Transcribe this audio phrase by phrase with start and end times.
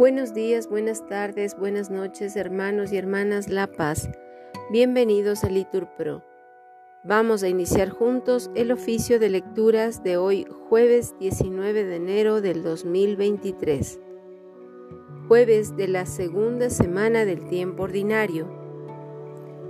[0.00, 4.08] Buenos días, buenas tardes, buenas noches, hermanos y hermanas La Paz.
[4.70, 6.24] Bienvenidos a Litur Pro.
[7.04, 12.62] Vamos a iniciar juntos el oficio de lecturas de hoy, jueves 19 de enero del
[12.62, 14.00] 2023.
[15.28, 18.48] Jueves de la segunda semana del tiempo ordinario.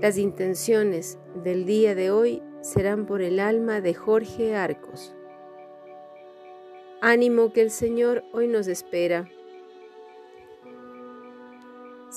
[0.00, 5.12] Las intenciones del día de hoy serán por el alma de Jorge Arcos.
[7.00, 9.28] Ánimo que el Señor hoy nos espera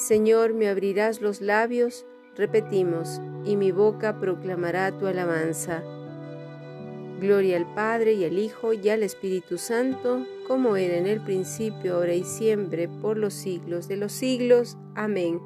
[0.03, 5.81] Señor, me abrirás los labios, repetimos, y mi boca proclamará tu alabanza.
[7.21, 11.95] Gloria al Padre y al Hijo y al Espíritu Santo, como era en el principio,
[11.95, 14.77] ahora y siempre, por los siglos de los siglos.
[14.93, 15.39] Amén.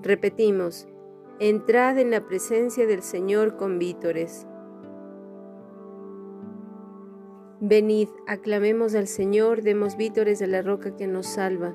[0.00, 0.86] Repetimos,
[1.40, 4.46] entrad en la presencia del Señor con vítores.
[7.60, 11.74] Venid, aclamemos al Señor, demos vítores a la roca que nos salva.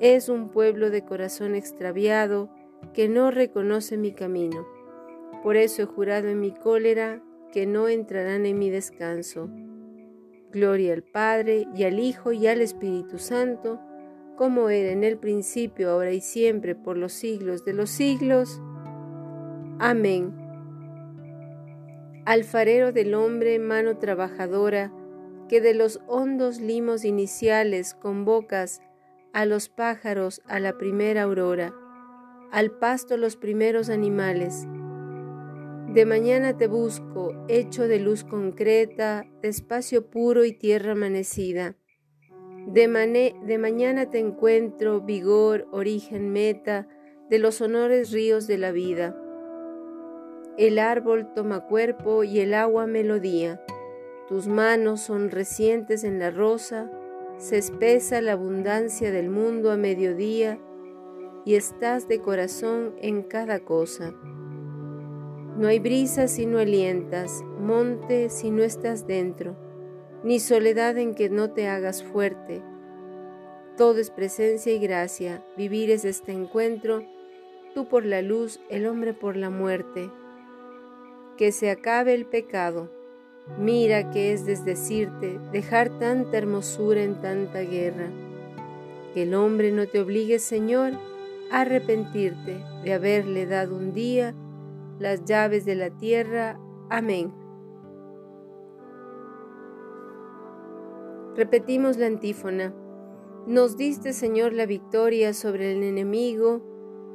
[0.00, 2.50] es un pueblo de corazón extraviado
[2.92, 4.66] que no reconoce mi camino.
[5.42, 7.22] Por eso he jurado en mi cólera
[7.52, 9.48] que no entrarán en mi descanso.
[10.52, 13.80] Gloria al Padre y al Hijo y al Espíritu Santo,
[14.36, 18.60] como era en el principio, ahora y siempre, por los siglos de los siglos.
[19.78, 20.32] Amén.
[22.24, 24.92] Alfarero del hombre, mano trabajadora,
[25.48, 28.80] que de los hondos limos iniciales convocas
[29.34, 31.74] a los pájaros a la primera aurora,
[32.52, 34.68] al pasto los primeros animales.
[35.92, 41.74] De mañana te busco, hecho de luz concreta, de espacio puro y tierra amanecida.
[42.68, 46.86] De, de mañana te encuentro, vigor, origen, meta,
[47.28, 49.20] de los honores ríos de la vida.
[50.56, 53.60] El árbol toma cuerpo y el agua melodía.
[54.28, 56.88] Tus manos son recientes en la rosa,
[57.44, 60.58] se espesa la abundancia del mundo a mediodía
[61.44, 64.14] y estás de corazón en cada cosa.
[65.58, 69.58] No hay brisa si no alientas, monte si no estás dentro,
[70.22, 72.62] ni soledad en que no te hagas fuerte.
[73.76, 77.02] Todo es presencia y gracia, vivir es este encuentro,
[77.74, 80.10] tú por la luz, el hombre por la muerte.
[81.36, 82.88] Que se acabe el pecado
[83.58, 88.10] Mira que es desdecirte, dejar tanta hermosura en tanta guerra.
[89.12, 90.92] Que el hombre no te obligue, Señor,
[91.50, 94.34] a arrepentirte de haberle dado un día
[94.98, 96.58] las llaves de la tierra.
[96.88, 97.32] Amén.
[101.36, 102.74] Repetimos la antífona.
[103.46, 106.62] Nos diste, Señor, la victoria sobre el enemigo,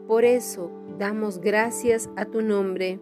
[0.07, 3.00] por eso damos gracias a tu nombre.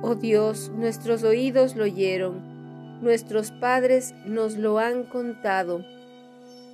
[0.00, 5.84] Oh Dios, nuestros oídos lo oyeron, nuestros padres nos lo han contado,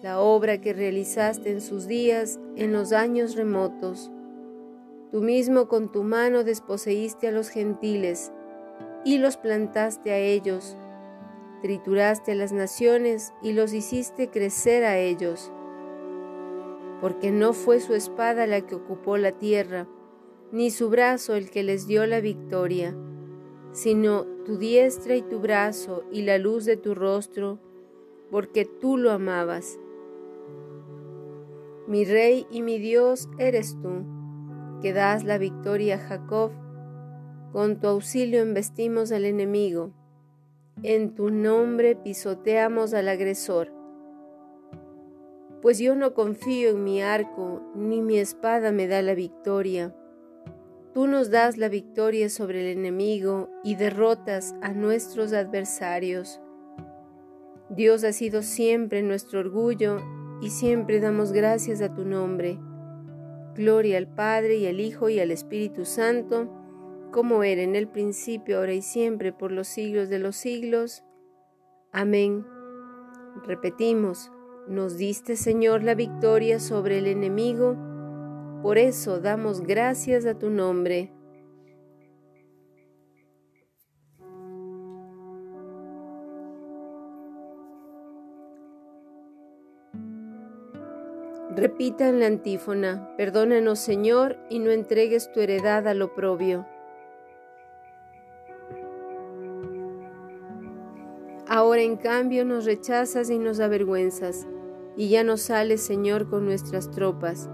[0.03, 4.11] la obra que realizaste en sus días, en los años remotos.
[5.11, 8.31] Tú mismo con tu mano desposeíste a los gentiles
[9.07, 10.77] y los plantaste a ellos,
[11.63, 15.51] trituraste a las naciones y los hiciste crecer a ellos,
[17.01, 19.89] porque no fue su espada la que ocupó la tierra,
[20.53, 22.95] ni su brazo el que les dio la victoria
[23.75, 27.59] sino tu diestra y tu brazo y la luz de tu rostro,
[28.31, 29.81] porque tú lo amabas.
[31.89, 34.05] Mi rey y mi Dios eres tú,
[34.81, 36.53] que das la victoria a Jacob.
[37.53, 39.91] Con tu auxilio embestimos al enemigo.
[40.85, 43.73] En tu nombre pisoteamos al agresor.
[45.63, 49.95] Pues yo no confío en mi arco, ni mi espada me da la victoria
[50.95, 56.41] Tú nos das la victoria sobre el enemigo y derrotas a nuestros adversarios.
[57.69, 60.01] Dios ha sido siempre nuestro orgullo
[60.41, 62.61] y siempre damos gracias a tu nombre.
[63.57, 66.49] Gloria al Padre y al Hijo y al Espíritu Santo,
[67.11, 71.03] como era en el principio, ahora y siempre, por los siglos de los siglos.
[71.93, 72.47] Amén.
[73.45, 74.31] Repetimos,
[74.69, 77.77] nos diste Señor la victoria sobre el enemigo,
[78.65, 81.13] por eso damos gracias a tu nombre.
[91.55, 96.67] Repitan la antífona, perdónanos Señor y no entregues tu heredad al oprobio.
[101.47, 104.47] Ahora en cambio nos rechazas y nos avergüenzas,
[104.97, 107.51] y ya no sales Señor con nuestras tropas.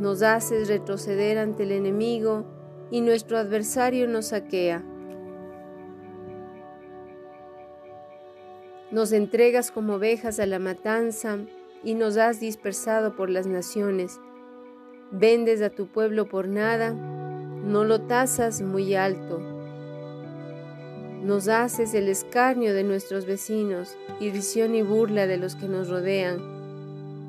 [0.00, 2.46] Nos haces retroceder ante el enemigo
[2.90, 4.82] y nuestro adversario nos saquea.
[8.90, 11.40] Nos entregas como ovejas a la matanza
[11.84, 14.18] y nos has dispersado por las naciones.
[15.10, 19.38] Vendes a tu pueblo por nada, no lo tasas muy alto.
[21.22, 26.59] Nos haces el escarnio de nuestros vecinos, irrisión y burla de los que nos rodean.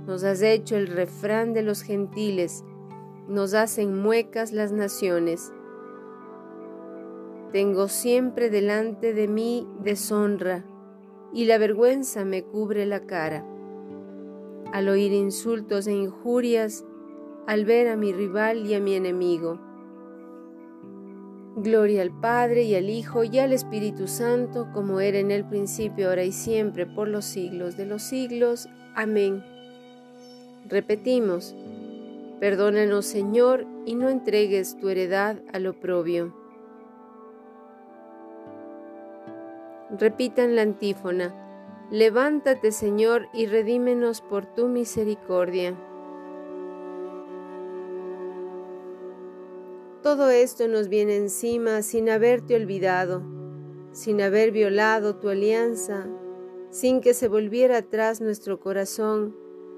[0.07, 2.63] Nos has hecho el refrán de los gentiles,
[3.27, 5.51] nos hacen muecas las naciones.
[7.51, 10.65] Tengo siempre delante de mí deshonra,
[11.33, 13.45] y la vergüenza me cubre la cara
[14.71, 16.85] al oír insultos e injurias,
[17.47, 19.59] al ver a mi rival y a mi enemigo.
[21.57, 26.09] Gloria al Padre y al Hijo y al Espíritu Santo, como era en el principio,
[26.09, 28.69] ahora y siempre, por los siglos de los siglos.
[28.95, 29.43] Amén.
[30.71, 31.53] Repetimos,
[32.39, 36.33] perdónanos Señor y no entregues tu heredad al oprobio.
[39.99, 41.35] Repitan la antífona.
[41.91, 45.75] Levántate, Señor, y redímenos por tu misericordia.
[50.01, 53.21] Todo esto nos viene encima sin haberte olvidado,
[53.91, 56.07] sin haber violado tu alianza,
[56.69, 59.40] sin que se volviera atrás nuestro corazón,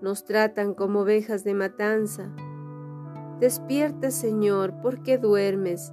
[0.00, 2.30] nos tratan como ovejas de matanza.
[3.40, 5.92] Despierta, Señor, porque duermes.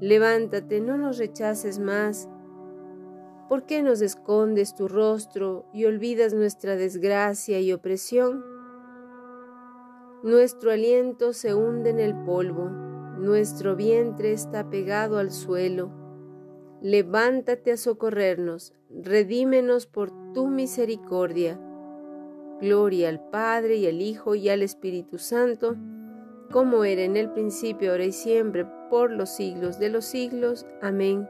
[0.00, 2.28] Levántate, no nos rechaces más
[3.50, 8.44] ¿Por qué nos escondes tu rostro y olvidas nuestra desgracia y opresión?
[10.22, 12.66] Nuestro aliento se hunde en el polvo,
[13.18, 15.90] nuestro vientre está pegado al suelo.
[16.80, 21.60] Levántate a socorrernos, redímenos por tu misericordia.
[22.60, 25.76] Gloria al Padre y al Hijo y al Espíritu Santo,
[26.50, 30.66] como era en el principio, ahora y siempre, por los siglos de los siglos.
[30.82, 31.28] Amén.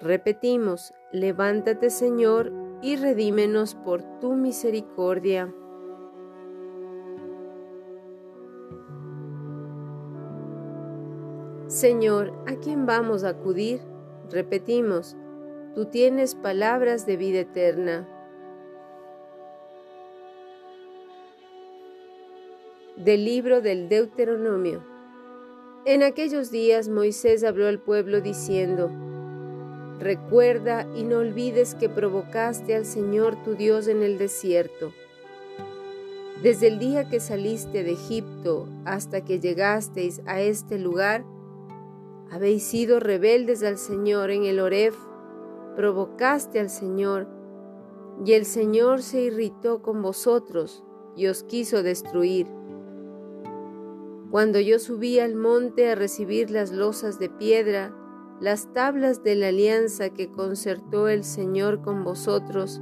[0.00, 5.52] Repetimos, levántate Señor y redímenos por tu misericordia.
[11.66, 13.80] Señor, ¿a quién vamos a acudir?
[14.30, 15.16] Repetimos,
[15.74, 18.08] tú tienes palabras de vida eterna.
[23.04, 24.84] Del libro del Deuteronomio.
[25.86, 28.90] En aquellos días Moisés habló al pueblo diciendo,
[29.98, 34.92] Recuerda y no olvides que provocaste al Señor tu Dios en el desierto.
[36.42, 41.24] Desde el día que saliste de Egipto hasta que llegasteis a este lugar,
[42.30, 44.94] habéis sido rebeldes al Señor en el Oref,
[45.74, 47.26] provocaste al Señor,
[48.26, 50.84] y el Señor se irritó con vosotros
[51.16, 52.59] y os quiso destruir.
[54.30, 57.92] Cuando yo subí al monte a recibir las losas de piedra,
[58.40, 62.80] las tablas de la alianza que concertó el Señor con vosotros,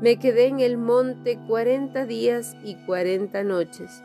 [0.00, 4.02] me quedé en el monte cuarenta días y cuarenta noches,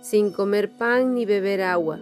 [0.00, 2.00] sin comer pan ni beber agua.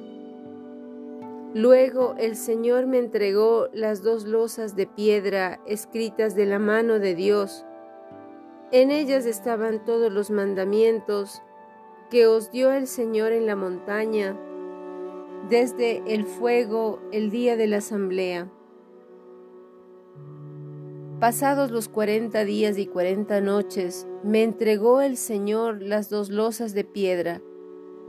[1.52, 7.14] Luego el Señor me entregó las dos losas de piedra escritas de la mano de
[7.14, 7.66] Dios.
[8.70, 11.42] En ellas estaban todos los mandamientos
[12.12, 14.38] que os dio el Señor en la montaña
[15.48, 18.52] desde el fuego el día de la asamblea.
[21.20, 26.84] Pasados los cuarenta días y cuarenta noches, me entregó el Señor las dos losas de
[26.84, 27.40] piedra,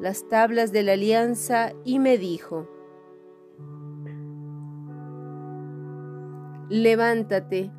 [0.01, 2.67] las tablas de la alianza, y me dijo,
[6.67, 7.72] Levántate,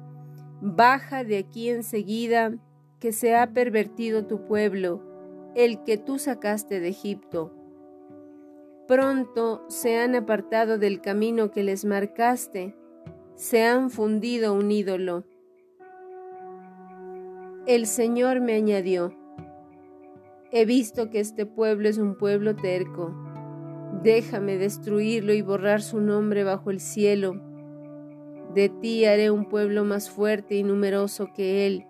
[0.63, 2.55] baja de aquí enseguida,
[2.99, 5.14] que se ha pervertido tu pueblo,
[5.55, 7.53] el que tú sacaste de Egipto.
[8.87, 12.77] Pronto se han apartado del camino que les marcaste,
[13.35, 15.25] se han fundido un ídolo.
[17.67, 19.17] El Señor me añadió,
[20.51, 23.15] he visto que este pueblo es un pueblo terco,
[24.03, 27.41] déjame destruirlo y borrar su nombre bajo el cielo.
[28.55, 31.87] De ti haré un pueblo más fuerte y numeroso que él.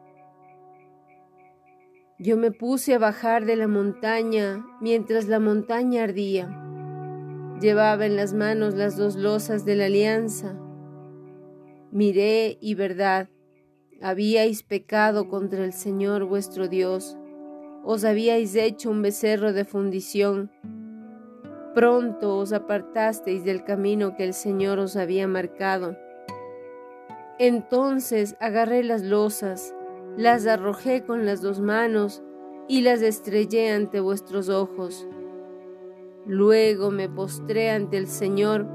[2.18, 6.48] Yo me puse a bajar de la montaña mientras la montaña ardía.
[7.60, 10.58] Llevaba en las manos las dos losas de la alianza
[11.94, 13.28] Miré y verdad,
[14.02, 17.16] habíais pecado contra el Señor vuestro Dios,
[17.84, 20.50] os habíais hecho un becerro de fundición.
[21.72, 25.96] Pronto os apartasteis del camino que el Señor os había marcado.
[27.38, 29.72] Entonces agarré las losas,
[30.16, 32.22] las arrojé con las dos manos
[32.68, 35.06] y las estrellé ante vuestros ojos.
[36.26, 38.66] Luego me postré ante el Señor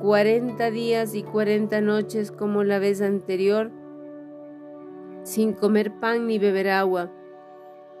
[0.00, 3.70] cuarenta días y cuarenta noches como la vez anterior,
[5.24, 7.12] sin comer pan ni beber agua,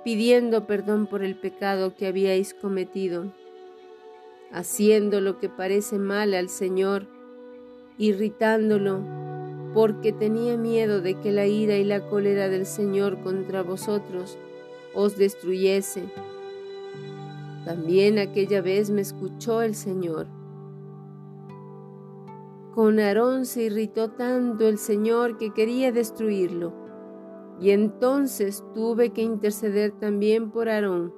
[0.04, 3.32] pidiendo perdón por el pecado que habíais cometido,
[4.52, 7.08] haciendo lo que parece mal al Señor,
[7.98, 9.02] irritándolo,
[9.74, 14.38] porque tenía miedo de que la ira y la cólera del Señor contra vosotros
[14.94, 16.04] os destruyese.
[17.64, 20.26] También aquella vez me escuchó el Señor
[22.78, 26.72] con Aarón se irritó tanto el Señor que quería destruirlo,
[27.60, 31.12] y entonces tuve que interceder también por Aarón.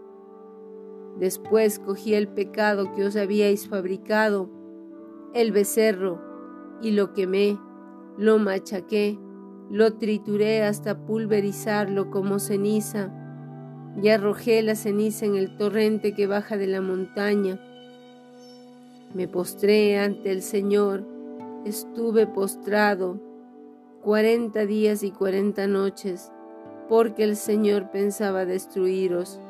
[1.18, 4.48] Después cogí el pecado que os habíais fabricado,
[5.34, 6.22] el becerro,
[6.80, 7.58] y lo quemé,
[8.18, 9.18] lo machaqué,
[9.70, 13.12] lo trituré hasta pulverizarlo como ceniza,
[14.02, 17.58] y arrojé la ceniza en el torrente que baja de la montaña.
[19.14, 21.04] Me postré ante el Señor,
[21.64, 23.20] estuve postrado
[24.02, 26.32] cuarenta días y cuarenta noches,
[26.88, 29.40] porque el Señor pensaba destruiros.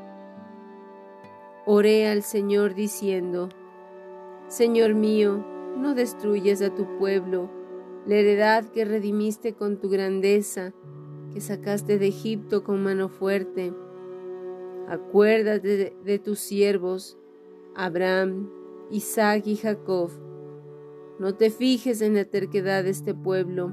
[1.67, 3.49] Oré al Señor diciendo,
[4.49, 5.45] Señor mío,
[5.77, 7.51] no destruyes a tu pueblo,
[8.07, 10.73] la heredad que redimiste con tu grandeza,
[11.33, 13.73] que sacaste de Egipto con mano fuerte.
[14.89, 17.19] Acuérdate de, de tus siervos,
[17.75, 18.51] Abraham,
[18.91, 20.11] Isaac y Jacob,
[21.21, 23.73] no te fijes en la terquedad de este pueblo,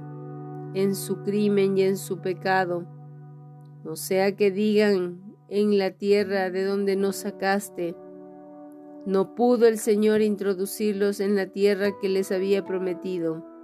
[0.74, 2.86] en su crimen y en su pecado.
[3.86, 7.96] No sea que digan en la tierra de donde nos sacaste,
[9.06, 13.57] no pudo el Señor introducirlos en la tierra que les había prometido.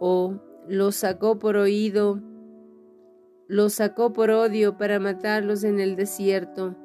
[0.00, 2.20] O los sacó por oído,
[3.46, 6.76] los sacó por odio para matarlos en el desierto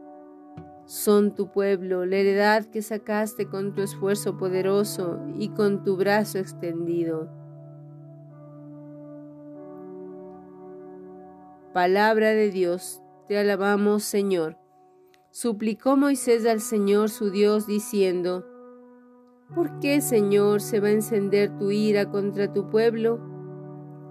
[0.85, 6.39] son tu pueblo, la heredad que sacaste con tu esfuerzo poderoso y con tu brazo
[6.39, 7.29] extendido.
[11.73, 14.57] Palabra de Dios, te alabamos Señor.
[15.31, 18.45] Suplicó Moisés al Señor su Dios diciendo,
[19.55, 23.19] ¿Por qué, Señor, se va a encender tu ira contra tu pueblo?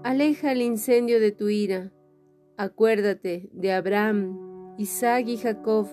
[0.03, 1.91] Aleja el incendio de tu ira.
[2.55, 5.87] Acuérdate de Abraham, Isaac y Jacob,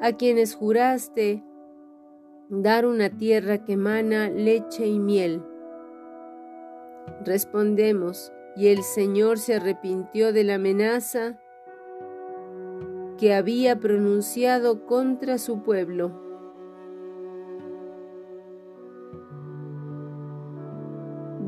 [0.00, 1.42] a quienes juraste
[2.50, 5.42] dar una tierra que emana leche y miel.
[7.24, 11.38] Respondemos, y el Señor se arrepintió de la amenaza
[13.16, 16.31] que había pronunciado contra su pueblo.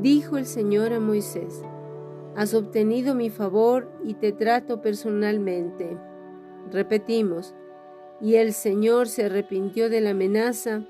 [0.05, 1.63] Dijo el Señor a Moisés,
[2.35, 5.97] Has obtenido mi favor y te trato personalmente.
[6.71, 7.55] Repetimos,
[8.21, 10.83] y el Señor se arrepintió de la amenaza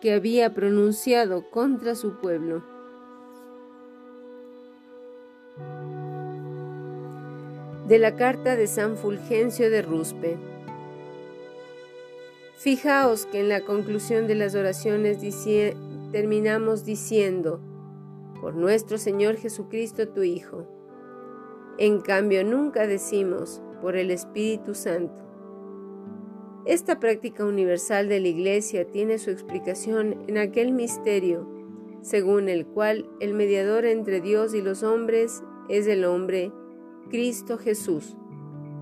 [0.00, 2.62] que había pronunciado contra su pueblo.
[7.88, 10.36] De la carta de San Fulgencio de Ruspe.
[12.54, 15.18] Fijaos que en la conclusión de las oraciones
[16.12, 17.73] terminamos diciendo,
[18.44, 20.66] por nuestro Señor Jesucristo tu Hijo.
[21.78, 25.22] En cambio, nunca decimos, por el Espíritu Santo.
[26.66, 31.48] Esta práctica universal de la Iglesia tiene su explicación en aquel misterio,
[32.02, 36.52] según el cual el mediador entre Dios y los hombres es el hombre
[37.08, 38.14] Cristo Jesús,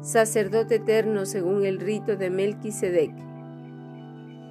[0.00, 3.12] sacerdote eterno según el rito de Melquisedec,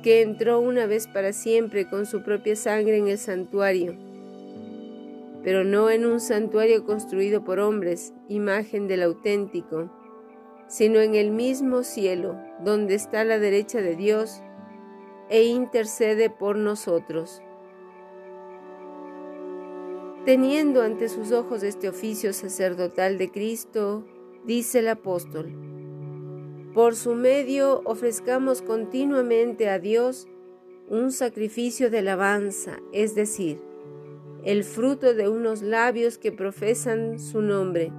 [0.04, 4.10] que entró una vez para siempre con su propia sangre en el santuario,
[5.44, 9.90] pero no en un santuario construido por hombres, imagen del auténtico,
[10.68, 14.42] sino en el mismo cielo, donde está la derecha de Dios,
[15.30, 17.42] e intercede por nosotros.
[20.26, 24.06] Teniendo ante sus ojos este oficio sacerdotal de Cristo,
[24.46, 25.52] dice el apóstol,
[26.74, 30.28] por su medio ofrezcamos continuamente a Dios
[30.88, 33.62] un sacrificio de alabanza, es decir,
[34.44, 37.92] el fruto de unos labios que profesan su nombre.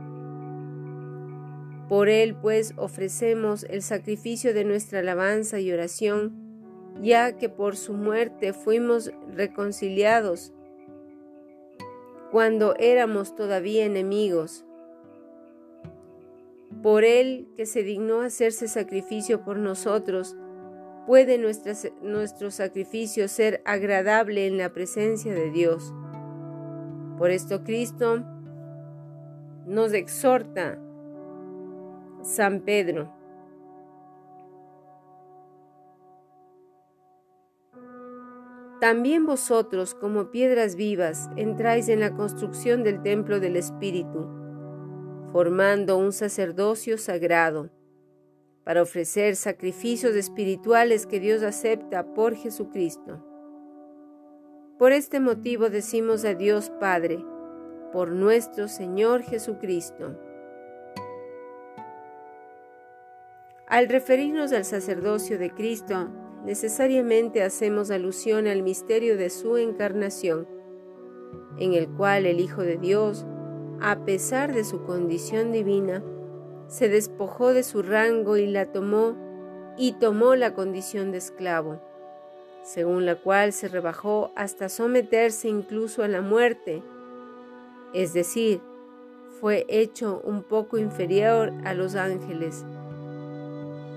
[1.88, 6.32] Por él, pues, ofrecemos el sacrificio de nuestra alabanza y oración,
[7.00, 10.52] ya que por su muerte fuimos reconciliados
[12.32, 14.64] cuando éramos todavía enemigos.
[16.82, 20.34] Por Él que se dignó hacerse sacrificio por nosotros,
[21.06, 25.92] puede nuestro sacrificio ser agradable en la presencia de Dios.
[27.22, 28.24] Por esto Cristo
[29.64, 30.76] nos exhorta
[32.24, 33.14] San Pedro
[38.80, 44.26] También vosotros, como piedras vivas, entráis en la construcción del templo del Espíritu,
[45.30, 47.70] formando un sacerdocio sagrado,
[48.64, 53.31] para ofrecer sacrificios espirituales que Dios acepta por Jesucristo.
[54.78, 57.24] Por este motivo decimos a Dios Padre,
[57.92, 60.18] por nuestro Señor Jesucristo.
[63.68, 66.08] Al referirnos al sacerdocio de Cristo,
[66.44, 70.48] necesariamente hacemos alusión al misterio de su encarnación,
[71.58, 73.26] en el cual el Hijo de Dios,
[73.80, 76.02] a pesar de su condición divina,
[76.66, 79.16] se despojó de su rango y la tomó
[79.76, 81.80] y tomó la condición de esclavo,
[82.62, 86.82] según la cual se rebajó hasta someterse incluso a la muerte,
[87.92, 88.60] es decir,
[89.40, 92.64] fue hecho un poco inferior a los ángeles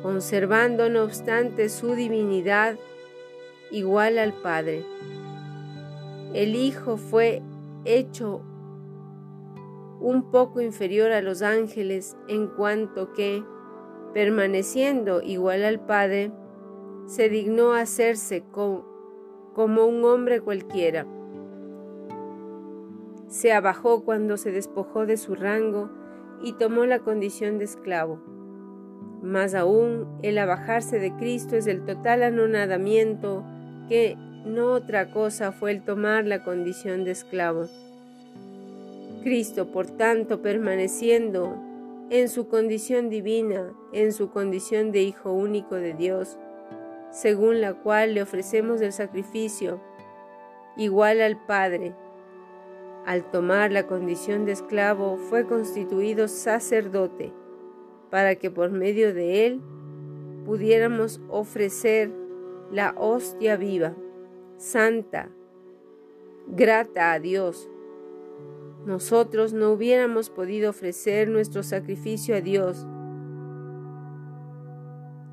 [0.06, 2.78] conservando no obstante su divinidad
[3.71, 4.86] igual al Padre.
[6.36, 7.41] El Hijo fue
[7.86, 8.43] hecho
[9.99, 13.43] un poco inferior a los ángeles en cuanto que,
[14.13, 16.32] permaneciendo igual al Padre,
[17.05, 21.05] se dignó hacerse como un hombre cualquiera.
[23.27, 25.89] Se abajó cuando se despojó de su rango
[26.41, 28.19] y tomó la condición de esclavo
[29.25, 33.43] más aún, el abajarse de Cristo es el total anonadamiento
[33.89, 34.15] que
[34.45, 37.65] no otra cosa fue el tomar la condición de esclavo.
[39.23, 41.55] Cristo, por tanto, permaneciendo
[42.11, 46.37] en su condición divina, en su condición de Hijo único de Dios,
[47.11, 49.79] según la cual le ofrecemos el sacrificio,
[50.75, 51.95] igual al Padre,
[53.05, 57.33] al tomar la condición de esclavo, fue constituido sacerdote
[58.09, 59.61] para que por medio de él
[60.45, 62.11] pudiéramos ofrecer
[62.71, 63.95] la hostia viva,
[64.57, 65.29] santa,
[66.47, 67.69] grata a Dios.
[68.85, 72.87] Nosotros no hubiéramos podido ofrecer nuestro sacrificio a Dios,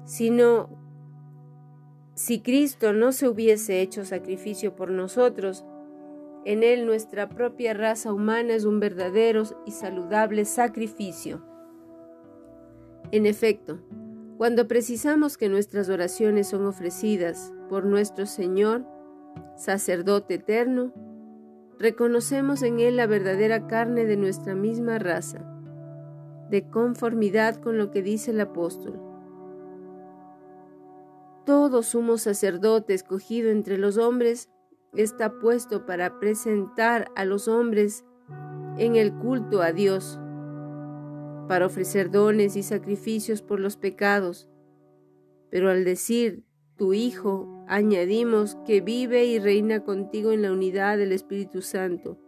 [0.04, 0.82] sino
[2.14, 5.64] si Cristo no se hubiese hecho sacrificio por nosotros,
[6.44, 11.42] en Él nuestra propia raza humana es un verdadero y saludable sacrificio.
[13.12, 13.79] En efecto,
[14.37, 18.85] cuando precisamos que nuestras oraciones son ofrecidas por nuestro Señor,
[19.57, 20.92] sacerdote eterno,
[21.79, 25.48] reconocemos en Él la verdadera carne de nuestra misma raza,
[26.51, 29.12] de conformidad con lo que dice el apóstol.
[31.44, 34.48] Todo sumo sacerdote escogido entre los hombres
[34.94, 38.05] está puesto para presentar a los hombres
[38.78, 40.18] en el culto a Dios
[41.48, 44.48] para ofrecer dones y sacrificios por los pecados.
[45.50, 46.44] Pero al decir
[46.76, 52.18] tu Hijo, añadimos que vive y reina contigo en la unidad del Espíritu Santo,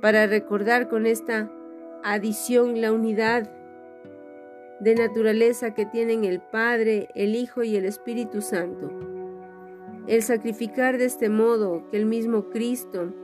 [0.00, 1.52] para recordar con esta
[2.02, 3.52] adición la unidad
[4.82, 8.90] de naturaleza que tienen el Padre, el Hijo y el Espíritu Santo.
[10.08, 13.14] El sacrificar de este modo que el mismo Cristo,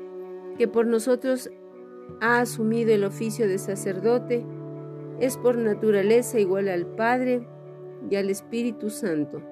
[0.57, 1.51] que por nosotros
[2.21, 4.47] ha asumido el oficio de sacerdote,
[5.19, 7.49] es por naturaleza igual al Padre
[8.09, 9.43] y al Espíritu Santo.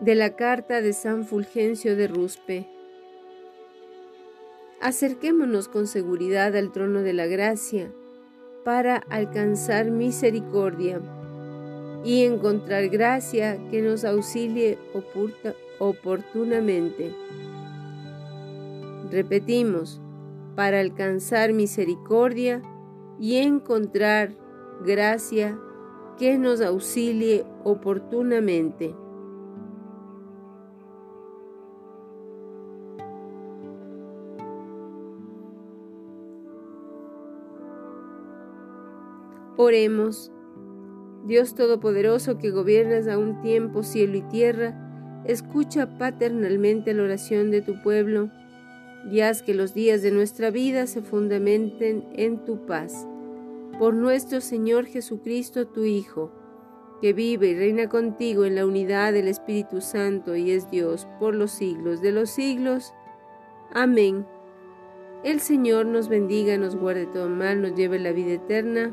[0.00, 2.68] De la carta de San Fulgencio de Ruspe.
[4.80, 7.92] Acerquémonos con seguridad al trono de la gracia
[8.64, 11.00] para alcanzar misericordia
[12.04, 14.78] y encontrar gracia que nos auxilie
[15.78, 17.12] oportunamente.
[19.10, 20.00] Repetimos,
[20.56, 22.62] para alcanzar misericordia
[23.18, 24.30] y encontrar
[24.84, 25.58] gracia
[26.18, 28.94] que nos auxilie oportunamente.
[39.56, 40.32] Oremos.
[41.26, 47.62] Dios Todopoderoso que gobiernas a un tiempo cielo y tierra, escucha paternalmente la oración de
[47.62, 48.30] tu pueblo
[49.10, 53.06] y haz que los días de nuestra vida se fundamenten en tu paz.
[53.78, 56.32] Por nuestro Señor Jesucristo, tu Hijo,
[57.00, 61.34] que vive y reina contigo en la unidad del Espíritu Santo y es Dios por
[61.34, 62.92] los siglos de los siglos.
[63.72, 64.26] Amén.
[65.22, 68.92] El Señor nos bendiga, nos guarde todo mal, nos lleve la vida eterna.